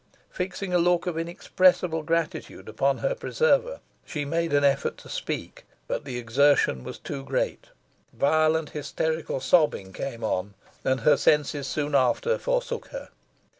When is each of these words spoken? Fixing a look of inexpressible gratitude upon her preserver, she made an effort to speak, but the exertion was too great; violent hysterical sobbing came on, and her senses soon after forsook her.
Fixing 0.31 0.73
a 0.73 0.79
look 0.79 1.05
of 1.05 1.15
inexpressible 1.15 2.01
gratitude 2.01 2.67
upon 2.67 2.97
her 2.97 3.13
preserver, 3.13 3.81
she 4.03 4.25
made 4.25 4.51
an 4.51 4.63
effort 4.63 4.97
to 4.97 5.09
speak, 5.09 5.63
but 5.87 6.05
the 6.05 6.17
exertion 6.17 6.83
was 6.83 6.97
too 6.97 7.23
great; 7.23 7.67
violent 8.11 8.71
hysterical 8.71 9.39
sobbing 9.39 9.93
came 9.93 10.23
on, 10.23 10.55
and 10.83 11.01
her 11.01 11.17
senses 11.17 11.67
soon 11.67 11.93
after 11.93 12.39
forsook 12.39 12.87
her. 12.87 13.09